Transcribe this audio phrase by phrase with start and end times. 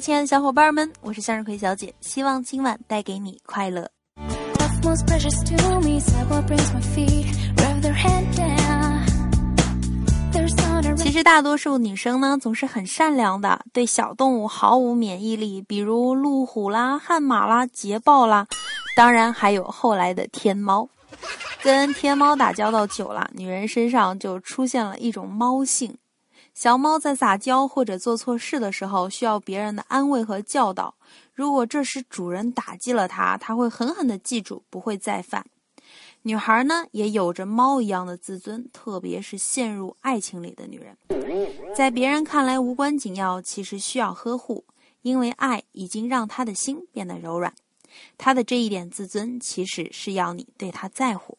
[0.00, 3.88] 亲爱的小伙伴们，我是向日葵小姐，希望今晚带给你快乐。
[10.96, 18.48] 其实大多数女生呢，总是很善良的，对小动物毫无免疫力，比如路虎啦、悍马啦、捷豹啦，
[18.96, 20.88] 当然还有后来的天猫。
[21.62, 25.96] 跟天猫打交道久了，女人身上就出现了一种猫性。
[26.60, 30.94] 小猫在撒娇或者做错事的时候，需要别人的安慰和教导。
[31.32, 35.42] 如果这时主人打击了它，它会狠狠地记住，不会再犯。
[36.20, 40.94] 女孩呢，也有着猫一样的自尊，特别是陷入爱情里的女人，
[41.74, 44.62] 在别人看来无关紧要，其实需要呵护，
[45.00, 47.54] 因为爱已经让她的心变得柔软。
[48.18, 51.38] 她的这一点自尊，其实是要你对她在乎。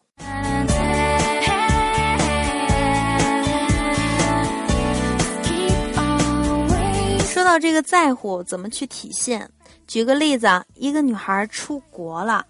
[7.51, 9.45] 到这个在乎，怎么去体现？
[9.85, 12.45] 举个例子啊，一个女孩出国了。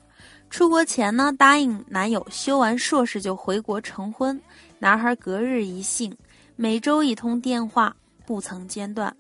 [0.52, 4.40] 出国前呢，答应男友修完硕士就回国成婚。
[4.78, 6.16] 男孩隔日一信，
[6.56, 7.96] 每周一通电话，
[8.28, 9.12] 不曾间断。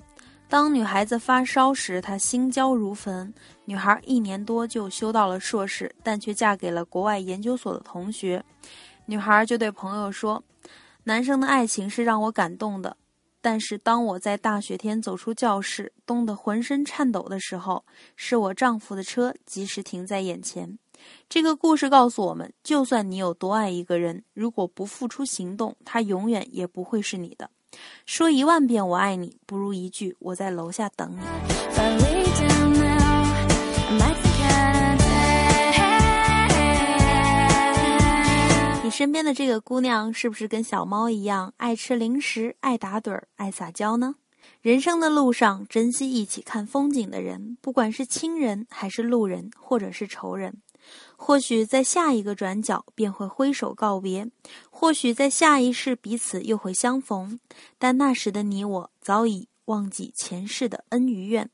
[0.47, 3.33] 当女孩子发烧时，他心焦如焚。
[3.65, 8.43] 女孩一年多就修到了硕士，但却嫁给了国外研究所的同学。
[9.07, 10.43] 女孩就对朋友说
[11.03, 12.95] ：“男生的爱情是让我感动的，
[13.42, 17.83] 但是当我在大雪天走出教室，冻得浑身颤抖的时候，
[18.16, 20.78] 是我丈夫的车及时停在眼前。”
[21.28, 27.50] 这个故事告诉我们，就算你有多爱一个人，如果不付出行动，他永远也不会是你的。
[28.06, 31.20] 说一万遍我爱你，不如一句我在楼下等你。
[39.02, 44.13] 身边的这个姑娘，是不是跟小猫一样，爱吃零食，爱打盹儿，爱撒娇呢？
[44.61, 50.61] 人生的路上，珍惜一起看风景的人，不管是亲人还是路人，或者是仇人。
[51.15, 54.30] 或许在下一个转角便会挥手告别，
[54.70, 57.39] 或许在下一世彼此又会相逢，
[57.80, 61.49] 但那时的你我早已忘记前世的恩与怨，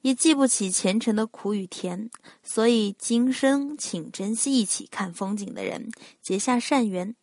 [0.00, 2.10] 也记不起前尘的苦与甜，
[2.42, 5.90] 所以今生请珍惜一起看风景的人，
[6.22, 7.14] 结下善缘，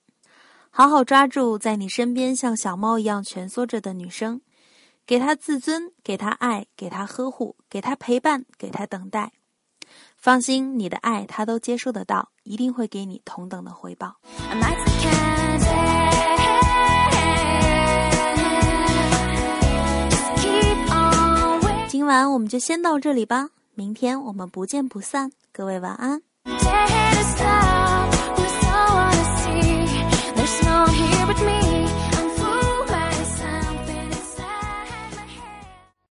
[0.70, 4.42] 好好抓住在你身边像小猫一样蜷缩着的女生，
[5.06, 9.32] 给她自尊，给她爱，给她呵护，给她陪伴，给她等待。
[10.18, 14.16] 放心，你的爱她都接收得到，一定会给你同等的回报。
[22.22, 26.22] 我们就先到这里吧，明天我们不见不散，各位晚安。